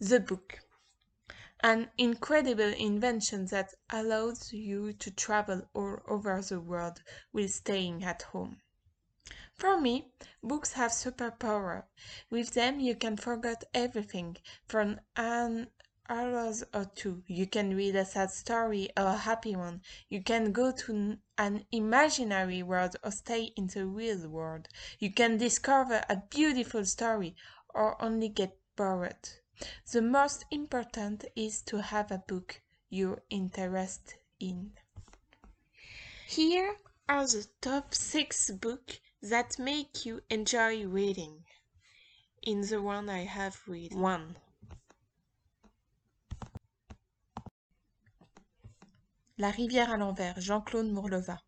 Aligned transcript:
The 0.00 0.18
book. 0.18 0.58
An 1.62 1.90
incredible 1.96 2.72
invention 2.74 3.46
that 3.46 3.74
allows 3.90 4.52
you 4.52 4.92
to 4.92 5.10
travel 5.10 5.68
all 5.72 5.98
over 6.08 6.42
the 6.42 6.60
world 6.60 7.00
while 7.30 7.48
staying 7.48 8.02
at 8.02 8.22
home. 8.22 8.60
For 9.54 9.80
me, 9.80 10.12
books 10.42 10.72
have 10.72 10.90
superpower. 10.90 11.84
With 12.28 12.50
them, 12.54 12.80
you 12.80 12.96
can 12.96 13.16
forget 13.16 13.62
everything 13.72 14.36
for 14.66 14.98
an 15.16 15.70
hours 16.08 16.64
or 16.74 16.86
two. 16.86 17.22
You 17.28 17.46
can 17.46 17.76
read 17.76 17.94
a 17.94 18.04
sad 18.04 18.32
story 18.32 18.90
or 18.96 19.06
a 19.06 19.16
happy 19.16 19.54
one. 19.54 19.80
You 20.08 20.22
can 20.22 20.50
go 20.50 20.72
to 20.72 21.18
an 21.38 21.66
imaginary 21.70 22.64
world 22.64 22.96
or 23.04 23.12
stay 23.12 23.52
in 23.56 23.68
the 23.68 23.86
real 23.86 24.28
world. 24.28 24.68
You 24.98 25.12
can 25.12 25.38
discover 25.38 26.04
a 26.08 26.22
beautiful 26.28 26.84
story 26.84 27.36
or 27.72 28.02
only 28.02 28.28
get 28.28 28.58
bored. 28.76 29.28
The 29.92 30.02
most 30.02 30.44
important 30.50 31.24
is 31.36 31.62
to 31.62 31.80
have 31.80 32.10
a 32.10 32.18
book 32.18 32.60
you're 32.88 33.22
interested 33.30 34.18
in. 34.40 34.72
Here 36.26 36.76
are 37.08 37.26
the 37.26 37.46
top 37.60 37.94
six 37.94 38.50
books 38.50 38.98
that 39.22 39.58
make 39.58 40.04
you 40.04 40.22
enjoy 40.28 40.84
reading. 40.86 41.44
In 42.42 42.62
the 42.62 42.82
one 42.82 43.08
I 43.08 43.24
have 43.24 43.60
read, 43.66 43.94
one. 43.94 44.36
La 49.38 49.50
rivière 49.50 49.90
à 49.90 49.98
l'envers, 49.98 50.38
Jean-Claude 50.40 50.90
Mourlevat. 50.92 51.40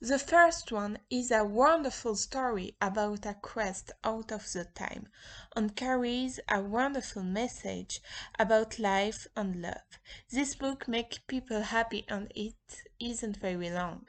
The 0.00 0.20
first 0.20 0.70
one 0.70 1.00
is 1.10 1.32
a 1.32 1.44
wonderful 1.44 2.14
story 2.14 2.76
about 2.80 3.26
a 3.26 3.34
quest 3.34 3.90
out 4.04 4.30
of 4.30 4.52
the 4.52 4.64
time 4.64 5.08
and 5.56 5.74
carries 5.74 6.38
a 6.48 6.62
wonderful 6.62 7.24
message 7.24 8.00
about 8.38 8.78
life 8.78 9.26
and 9.34 9.60
love. 9.60 9.98
This 10.30 10.54
book 10.54 10.86
makes 10.86 11.18
people 11.18 11.62
happy 11.62 12.04
and 12.08 12.30
it 12.36 12.84
isn't 13.00 13.38
very 13.38 13.70
long. 13.70 14.06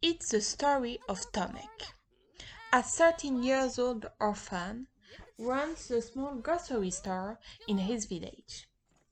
It's 0.00 0.30
the 0.30 0.40
story 0.40 0.98
of 1.10 1.30
Tomek. 1.30 1.92
A 2.72 2.82
13 2.82 3.42
years 3.42 3.78
old 3.78 4.06
orphan 4.18 4.86
runs 5.36 5.90
a 5.90 6.00
small 6.00 6.36
grocery 6.36 6.90
store 6.90 7.38
in 7.68 7.76
his 7.76 8.06
village. 8.06 8.69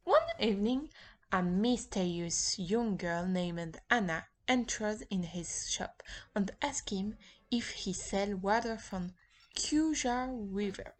One 0.09 0.31
evening, 0.41 0.89
a 1.31 1.43
mysterious 1.43 2.59
young 2.59 2.97
girl 2.97 3.27
named 3.27 3.79
Anna 3.91 4.25
enters 4.49 5.03
in 5.11 5.23
his 5.23 5.71
shop 5.71 6.03
and 6.35 6.51
asks 6.63 6.91
him 6.91 7.19
if 7.51 7.73
he 7.73 7.93
sells 7.93 8.37
water 8.37 8.79
from 8.79 9.13
Qjar 9.55 10.31
River. 10.33 10.95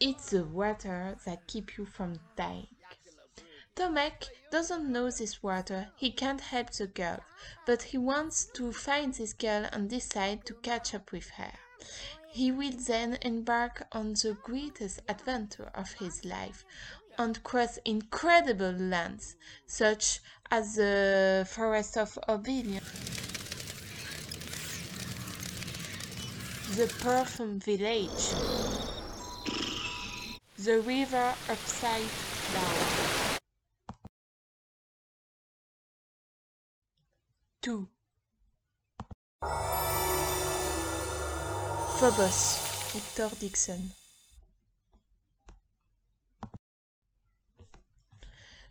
It's 0.00 0.30
the 0.30 0.42
water 0.44 1.16
that 1.24 1.46
keeps 1.46 1.78
you 1.78 1.86
from 1.86 2.18
dying. 2.34 2.66
Tomek 3.76 4.26
doesn't 4.50 4.90
know 4.90 5.08
this 5.12 5.40
water, 5.40 5.92
he 5.96 6.10
can't 6.10 6.40
help 6.40 6.70
the 6.70 6.88
girl, 6.88 7.20
but 7.64 7.82
he 7.82 7.96
wants 7.96 8.44
to 8.54 8.72
find 8.72 9.14
this 9.14 9.34
girl 9.34 9.68
and 9.72 9.88
decide 9.88 10.44
to 10.46 10.54
catch 10.54 10.96
up 10.96 11.12
with 11.12 11.30
her. 11.38 11.52
He 12.32 12.50
will 12.50 12.72
then 12.72 13.18
embark 13.22 13.86
on 13.92 14.14
the 14.14 14.36
greatest 14.42 15.00
adventure 15.06 15.70
of 15.74 15.92
his 15.92 16.24
life 16.24 16.64
and 17.18 17.42
cross 17.42 17.78
incredible 17.84 18.72
lands, 18.72 19.36
such 19.66 20.20
as 20.50 20.76
the 20.76 21.46
Forest 21.50 21.96
of 21.96 22.18
Oblivion, 22.28 22.82
the 26.76 26.92
Perfume 27.00 27.58
Village, 27.60 28.32
the 30.58 30.80
river 30.80 31.34
upside 31.48 32.08
down. 32.54 33.38
2. 37.62 37.88
Phobos, 41.98 42.58
Victor 42.92 43.30
Dixen. 43.38 43.92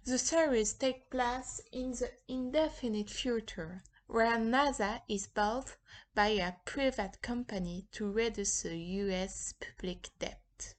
The 0.03 0.17
series 0.17 0.73
takes 0.73 1.05
place 1.11 1.61
in 1.71 1.91
the 1.91 2.11
indefinite 2.27 3.09
future, 3.09 3.83
where 4.07 4.35
NASA 4.37 5.01
is 5.07 5.27
bought 5.27 5.77
by 6.15 6.29
a 6.29 6.53
private 6.65 7.21
company 7.21 7.85
to 7.91 8.11
reduce 8.11 8.63
the 8.63 8.75
US 8.75 9.53
public 9.59 10.09
debt. 10.17 10.73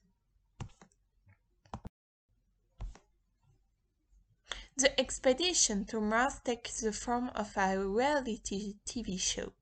The 4.77 4.99
expedition 4.99 5.85
to 5.87 6.01
Mars 6.01 6.41
takes 6.45 6.81
the 6.81 6.93
form 6.93 7.31
of 7.37 7.57
a 7.57 7.79
reality 7.79 8.75
TV 8.85 9.21
show. 9.21 9.53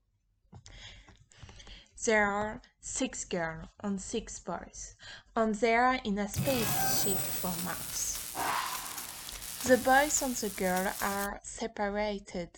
There 2.07 2.25
are 2.25 2.63
six 2.81 3.27
girls 3.27 3.69
and 3.81 4.01
six 4.01 4.39
boys, 4.39 4.97
and 5.37 5.55
they 5.55 5.75
are 5.75 6.01
in 6.03 6.19
a 6.19 6.29
spaceship 6.29 7.19
for 7.19 7.53
Mars. 7.63 8.20
The 9.65 9.77
boys 9.77 10.23
and 10.23 10.35
the 10.37 10.49
girl 10.49 10.93
are 11.03 11.39
separated, 11.45 12.49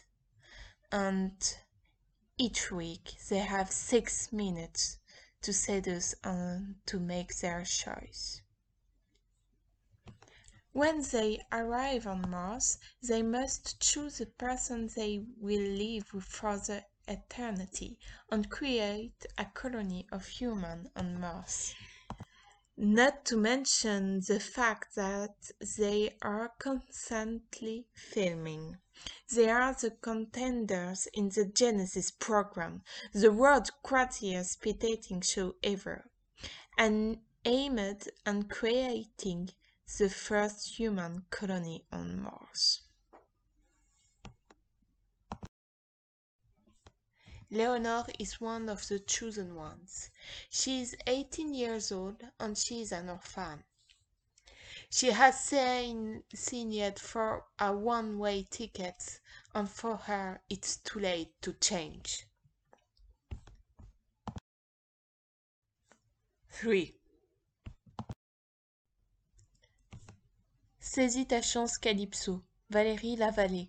and 0.92 1.32
each 2.38 2.70
week 2.70 3.14
they 3.28 3.40
have 3.40 3.72
six 3.72 4.32
minutes 4.32 4.98
to 5.42 5.52
seduce 5.52 6.14
and 6.22 6.76
to 6.86 7.00
make 7.00 7.36
their 7.38 7.64
choice. 7.64 8.42
When 10.72 11.02
they 11.02 11.44
arrive 11.50 12.06
on 12.06 12.30
Mars, 12.30 12.78
they 13.02 13.22
must 13.22 13.80
choose 13.80 14.20
a 14.20 14.26
person 14.26 14.88
they 14.94 15.26
will 15.38 15.60
live 15.60 16.14
with 16.14 16.24
for 16.24 16.56
the 16.56 16.84
eternity 17.08 17.98
and 18.30 18.48
create 18.48 19.26
a 19.36 19.44
colony 19.46 20.06
of 20.12 20.26
humans 20.26 20.88
on 20.94 21.20
Mars. 21.20 21.74
Not 22.76 23.26
to 23.26 23.36
mention 23.36 24.20
the 24.20 24.40
fact 24.40 24.94
that 24.94 25.50
they 25.76 26.16
are 26.22 26.54
constantly 26.58 27.86
filming. 27.92 28.78
They 29.30 29.50
are 29.50 29.74
the 29.74 29.90
contenders 29.90 31.06
in 31.12 31.28
the 31.28 31.44
Genesis 31.44 32.10
program, 32.10 32.82
the 33.12 33.30
world's 33.30 33.70
craziest 33.82 34.60
spectating 34.60 35.22
show 35.22 35.56
ever, 35.62 36.10
and 36.78 37.20
aimed 37.44 38.08
at 38.24 38.48
creating 38.48 39.50
the 39.98 40.08
first 40.08 40.78
human 40.78 41.26
colony 41.28 41.84
on 41.92 42.22
Mars. 42.22 42.82
Leonor 47.52 48.06
is 48.18 48.40
one 48.40 48.66
of 48.70 48.88
the 48.88 48.98
chosen 48.98 49.54
ones. 49.54 50.08
She 50.48 50.80
is 50.80 50.96
18 51.06 51.52
years 51.52 51.92
old 51.92 52.24
and 52.40 52.56
she 52.56 52.80
is 52.80 52.92
an 52.92 53.10
orphan. 53.10 53.62
She 54.88 55.08
has 55.08 55.38
seen, 55.38 56.22
seen 56.32 56.72
yet 56.72 56.98
for 56.98 57.44
a 57.58 57.76
one-way 57.76 58.46
ticket 58.50 59.20
and 59.54 59.70
for 59.70 59.96
her 59.96 60.40
it's 60.48 60.78
too 60.78 61.00
late 61.00 61.42
to 61.42 61.52
change. 61.52 62.26
3. 66.48 66.94
Saisis 70.80 71.28
ta 71.28 71.40
chance 71.42 71.76
Calypso, 71.76 72.42
Valérie 72.70 73.18
Lavallée. 73.18 73.68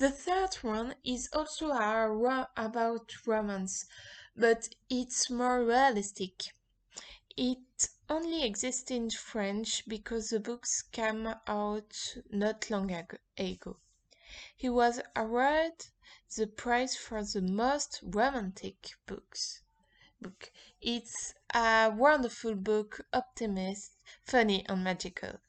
The 0.00 0.10
third 0.10 0.54
one 0.62 0.94
is 1.04 1.28
also 1.30 1.72
about 1.72 3.26
romance, 3.26 3.84
but 4.34 4.70
it's 4.88 5.28
more 5.28 5.62
realistic. 5.62 6.54
It 7.36 7.90
only 8.08 8.42
exists 8.42 8.90
in 8.90 9.10
French 9.10 9.86
because 9.86 10.30
the 10.30 10.40
books 10.40 10.80
came 10.80 11.26
out 11.46 12.16
not 12.30 12.70
long 12.70 12.90
ago. 12.90 13.76
He 14.56 14.70
was 14.70 15.02
awarded 15.14 15.88
the 16.34 16.46
prize 16.46 16.96
for 16.96 17.22
the 17.22 17.42
most 17.42 18.00
romantic 18.02 18.92
books 19.04 19.60
book. 20.18 20.50
It's 20.80 21.34
a 21.52 21.92
wonderful 21.94 22.54
book, 22.54 23.06
optimist, 23.12 23.92
funny, 24.24 24.64
and 24.66 24.82
magical. 24.82 25.40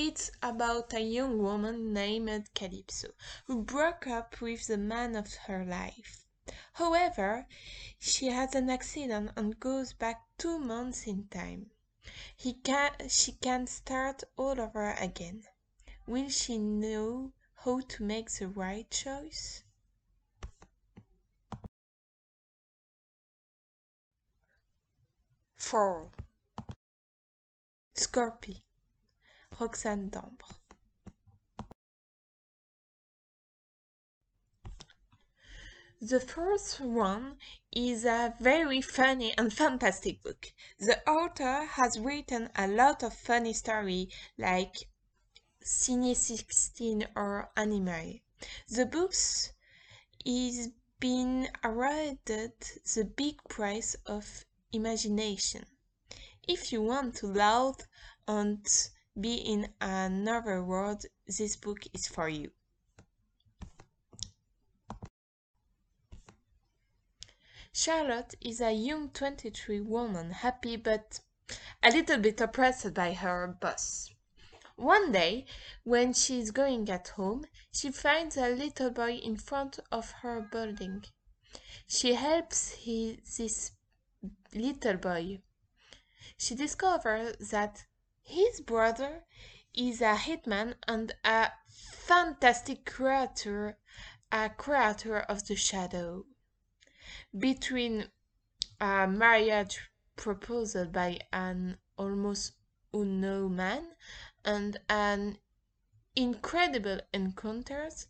It's 0.00 0.30
about 0.44 0.94
a 0.94 1.00
young 1.00 1.42
woman 1.42 1.92
named 1.92 2.54
Calypso 2.54 3.08
who 3.46 3.64
broke 3.64 4.06
up 4.06 4.40
with 4.40 4.68
the 4.68 4.78
man 4.78 5.16
of 5.16 5.34
her 5.48 5.64
life. 5.64 6.24
However, 6.74 7.48
she 7.98 8.26
has 8.26 8.54
an 8.54 8.70
accident 8.70 9.32
and 9.34 9.58
goes 9.58 9.94
back 9.94 10.22
two 10.38 10.60
months 10.60 11.08
in 11.08 11.26
time. 11.26 11.72
Can, 12.62 13.08
she 13.08 13.32
can 13.32 13.66
start 13.66 14.22
all 14.36 14.60
over 14.60 14.92
again. 14.92 15.42
Will 16.06 16.28
she 16.28 16.58
know 16.58 17.32
how 17.64 17.80
to 17.80 18.04
make 18.04 18.30
the 18.30 18.46
right 18.46 18.88
choice? 18.88 19.64
Four. 25.56 26.12
Scorpie. 27.96 28.62
Roxane 29.60 30.08
Dambre. 30.08 30.46
The 36.00 36.20
first 36.20 36.80
one 36.80 37.38
is 37.72 38.04
a 38.04 38.36
very 38.38 38.80
funny 38.80 39.36
and 39.36 39.52
fantastic 39.52 40.22
book. 40.22 40.52
The 40.78 41.02
author 41.10 41.64
has 41.64 41.98
written 41.98 42.50
a 42.54 42.68
lot 42.68 43.02
of 43.02 43.14
funny 43.14 43.52
stories 43.52 44.14
like 44.38 44.76
Cine 45.64 46.14
16 46.14 47.08
or 47.16 47.50
Anime. 47.56 48.20
The 48.68 48.86
books 48.86 49.52
is 50.24 50.70
been 51.00 51.48
awarded 51.64 52.52
the 52.94 53.04
big 53.04 53.42
prize 53.48 53.96
of 54.06 54.44
imagination. 54.72 55.66
If 56.46 56.72
you 56.72 56.80
want 56.82 57.16
to 57.16 57.26
laugh 57.26 57.80
and 58.28 58.64
be 59.20 59.34
in 59.34 59.68
another 59.80 60.62
world, 60.62 61.04
this 61.26 61.56
book 61.56 61.80
is 61.92 62.06
for 62.06 62.28
you. 62.28 62.50
Charlotte 67.72 68.34
is 68.40 68.60
a 68.60 68.72
young 68.72 69.10
23 69.10 69.80
woman, 69.80 70.30
happy 70.30 70.76
but 70.76 71.20
a 71.82 71.90
little 71.90 72.18
bit 72.18 72.40
oppressed 72.40 72.94
by 72.94 73.12
her 73.12 73.56
boss. 73.60 74.10
One 74.76 75.10
day, 75.10 75.46
when 75.82 76.12
she 76.12 76.38
is 76.38 76.52
going 76.52 76.88
at 76.88 77.08
home, 77.08 77.46
she 77.72 77.90
finds 77.90 78.36
a 78.36 78.50
little 78.50 78.90
boy 78.90 79.14
in 79.14 79.36
front 79.36 79.80
of 79.90 80.10
her 80.22 80.40
building. 80.40 81.04
She 81.88 82.14
helps 82.14 82.72
he, 82.74 83.18
this 83.36 83.72
little 84.54 84.96
boy. 84.96 85.40
She 86.36 86.54
discovers 86.54 87.50
that 87.50 87.86
his 88.28 88.60
brother 88.60 89.24
is 89.74 90.02
a 90.02 90.14
hitman 90.14 90.74
and 90.86 91.12
a 91.24 91.50
fantastic 91.66 92.84
creature, 92.84 93.78
a 94.30 94.50
creature 94.50 95.20
of 95.20 95.46
the 95.46 95.56
shadow. 95.56 96.24
Between 97.36 98.10
a 98.80 99.06
marriage 99.08 99.90
proposal 100.16 100.84
by 100.84 101.20
an 101.32 101.78
almost 101.96 102.52
unknown 102.92 103.56
man 103.56 103.86
and 104.44 104.76
an 104.90 105.38
incredible 106.14 107.00
encounters, 107.14 108.08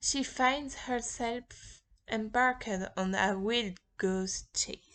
she 0.00 0.22
finds 0.22 0.74
herself 0.86 1.82
embarked 2.08 2.68
on 2.96 3.14
a 3.14 3.36
wild 3.36 3.80
goose 3.96 4.44
chase. 4.54 4.91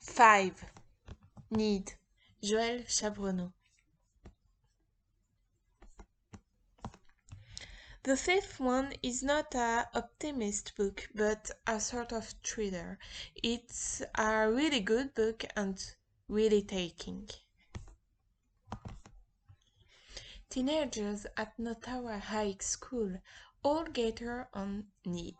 5. 0.00 0.64
Need 1.50 1.92
Joelle 2.42 2.88
Charbonneau 2.88 3.52
The 8.04 8.16
fifth 8.16 8.58
one 8.58 8.94
is 9.02 9.22
not 9.22 9.54
a 9.54 9.88
optimist 9.94 10.74
book, 10.74 11.06
but 11.14 11.50
a 11.66 11.78
sort 11.80 12.12
of 12.14 12.34
thriller. 12.42 12.98
It's 13.42 14.00
a 14.16 14.50
really 14.50 14.80
good 14.80 15.14
book 15.14 15.44
and 15.54 15.78
really 16.28 16.62
taking. 16.62 17.28
Teenagers 20.48 21.26
at 21.36 21.58
Nottawa 21.58 22.18
High 22.18 22.56
School 22.60 23.20
all 23.62 23.84
gather 23.84 24.48
on 24.54 24.86
Need, 25.04 25.36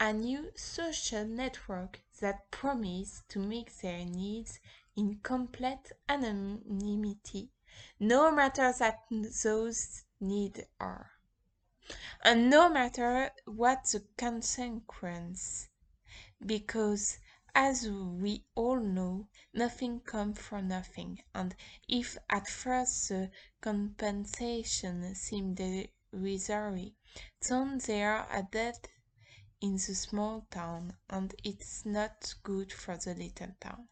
a 0.00 0.14
new 0.14 0.50
social 0.56 1.26
network 1.26 2.00
that 2.20 2.50
promise 2.50 3.22
to 3.28 3.38
meet 3.38 3.70
their 3.82 4.04
needs 4.04 4.60
in 4.96 5.20
complete 5.22 5.92
anonymity, 6.08 7.50
no 7.98 8.30
matter 8.30 8.72
that 8.78 9.00
those 9.42 10.04
needs 10.20 10.60
are. 10.78 11.10
And 12.22 12.50
no 12.50 12.68
matter 12.68 13.30
what 13.46 13.84
the 13.84 14.04
consequence, 14.16 15.68
because 16.44 17.18
as 17.54 17.88
we 17.88 18.44
all 18.54 18.78
know, 18.78 19.26
nothing 19.52 20.00
comes 20.00 20.38
for 20.38 20.62
nothing, 20.62 21.20
and 21.34 21.56
if 21.88 22.16
at 22.28 22.46
first 22.46 23.08
the 23.08 23.30
compensation 23.60 25.14
seemed 25.14 25.56
derisory, 25.56 26.94
then 27.48 27.78
they 27.78 28.04
are 28.04 28.28
a 28.30 28.44
debt 28.44 28.86
in 29.60 29.74
the 29.74 29.94
small 29.94 30.46
town, 30.50 30.94
and 31.10 31.34
it's 31.44 31.84
not 31.84 32.34
good 32.42 32.72
for 32.72 32.96
the 32.96 33.14
little 33.14 33.54
town. 33.60 33.88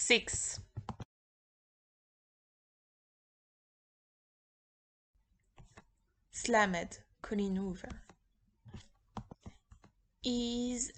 Six. 0.00 0.60
Slammed, 6.30 7.00
Colleen 7.20 7.56
Hoover, 7.56 8.02
is 10.24 10.92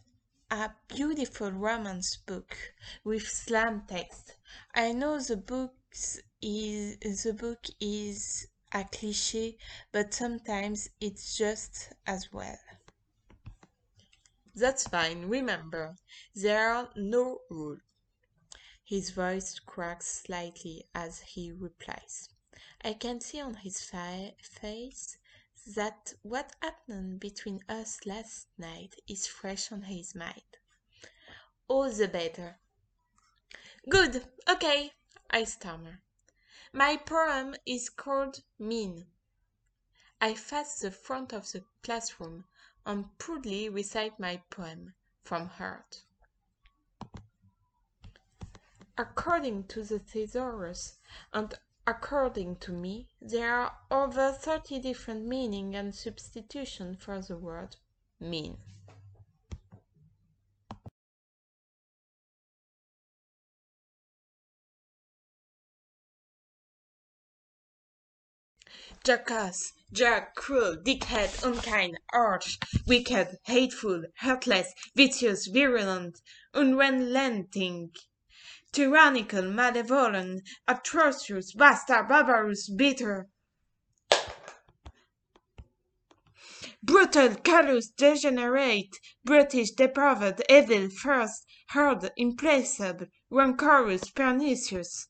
a 0.51 0.73
beautiful 0.87 1.51
romance 1.51 2.19
book 2.19 2.55
with 3.03 3.27
slam 3.27 3.85
text. 3.89 4.37
I 4.75 4.93
know 4.93 5.19
the 5.19 5.39
books 5.39 6.21
is 6.43 6.99
the 7.25 7.33
book 7.33 7.65
is 7.81 8.49
a 8.71 8.85
cliche, 8.85 9.57
but 9.93 10.13
sometimes 10.13 10.91
it's 11.01 11.39
just 11.39 11.95
as 12.07 12.31
well. 12.31 12.59
That's 14.55 14.87
fine. 14.87 15.25
Remember, 15.25 15.97
there 16.35 16.75
are 16.75 16.91
no 16.97 17.39
rules. 17.49 17.81
His 18.91 19.11
voice 19.11 19.61
cracks 19.61 20.09
slightly 20.09 20.89
as 20.97 21.21
he 21.21 21.53
replies. 21.53 22.29
I 22.83 22.95
can 22.95 23.21
see 23.21 23.41
on 23.41 23.55
his 23.55 23.85
fa- 23.85 24.35
face 24.43 25.17
that 25.77 26.15
what 26.23 26.57
happened 26.61 27.21
between 27.21 27.63
us 27.69 28.05
last 28.05 28.49
night 28.59 28.97
is 29.07 29.29
fresh 29.29 29.71
on 29.71 29.83
his 29.83 30.17
mind. 30.17 30.59
All 31.69 31.89
the 31.89 32.09
better. 32.09 32.59
Good, 33.89 34.27
okay, 34.49 34.93
I 35.31 35.45
stammer. 35.45 36.03
My 36.73 36.97
poem 36.97 37.55
is 37.65 37.91
called 37.91 38.43
Mean. 38.59 39.07
I 40.21 40.35
face 40.35 40.81
the 40.81 40.91
front 40.91 41.33
of 41.33 41.53
the 41.53 41.65
classroom 41.85 42.45
and 42.85 43.17
proudly 43.19 43.69
recite 43.69 44.19
my 44.19 44.39
poem 44.51 44.95
from 45.23 45.47
heart. 45.47 46.03
According 49.01 49.65
to 49.69 49.83
the 49.83 49.99
thesaurus, 49.99 50.99
and 51.33 51.59
according 51.87 52.57
to 52.57 52.71
me, 52.71 53.09
there 53.19 53.55
are 53.55 53.79
over 53.91 54.31
30 54.31 54.79
different 54.79 55.25
meaning 55.25 55.75
and 55.75 55.95
substitution 55.95 56.97
for 56.97 57.23
the 57.23 57.39
word 57.39 57.77
mean. 58.21 58.59
Jackass, 69.03 69.73
jerk, 69.91 70.35
cruel, 70.35 70.77
dickhead, 70.77 71.43
unkind, 71.43 71.99
arch, 72.13 72.59
wicked, 72.87 73.39
hateful, 73.45 74.05
heartless, 74.19 74.75
vicious, 74.95 75.47
virulent, 75.47 76.21
unrelenting, 76.53 77.93
tyrannical, 78.73 79.43
malevolent, 79.43 80.43
atrocious, 80.69 81.53
bastard, 81.55 82.09
barbarous, 82.09 82.69
bitter, 82.69 83.29
brutal, 86.83 87.35
callous, 87.37 87.89
degenerate, 87.91 88.97
brutish, 89.25 89.71
depraved, 89.73 90.43
evil, 90.49 90.89
false, 90.91 91.45
hard, 91.71 92.11
implacable, 92.17 93.07
rancorous, 93.31 94.11
pernicious, 94.11 95.09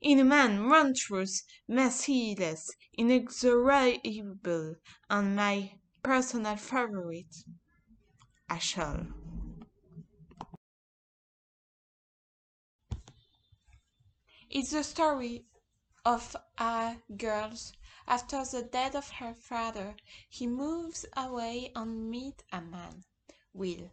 inhuman, 0.00 0.60
monstrous, 0.60 1.44
merciless, 1.68 2.70
inexorable, 2.96 4.74
and 5.10 5.36
my 5.36 5.72
personal 6.02 6.56
favorite, 6.56 7.34
I 8.48 8.58
shall. 8.58 9.06
It's 14.54 14.72
the 14.72 14.84
story 14.84 15.46
of 16.04 16.36
a 16.58 16.96
girl. 17.16 17.52
After 18.06 18.44
the 18.44 18.68
death 18.70 18.94
of 18.94 19.08
her 19.08 19.32
father, 19.32 19.96
he 20.28 20.46
moves 20.46 21.06
away 21.16 21.72
and 21.74 22.10
meet 22.10 22.44
a 22.52 22.60
man, 22.60 23.02
Will, 23.54 23.90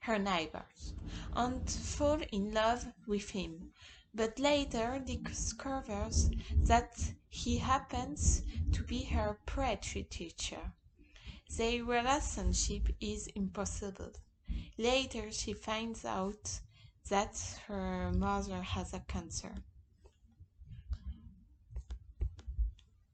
her 0.00 0.18
neighbor, 0.18 0.66
and 1.32 1.70
fall 1.70 2.20
in 2.32 2.52
love 2.52 2.88
with 3.06 3.30
him, 3.30 3.70
but 4.12 4.40
later 4.40 4.98
discovers 4.98 6.28
that 6.64 7.12
he 7.28 7.58
happens 7.58 8.42
to 8.72 8.82
be 8.82 9.04
her 9.04 9.38
poetry 9.46 10.02
teacher. 10.02 10.72
Their 11.56 11.84
relationship 11.84 12.88
is 13.00 13.28
impossible. 13.28 14.14
Later 14.76 15.30
she 15.30 15.52
finds 15.52 16.04
out 16.04 16.58
that 17.08 17.60
her 17.68 18.10
mother 18.10 18.60
has 18.60 18.92
a 18.92 19.04
cancer. 19.06 19.54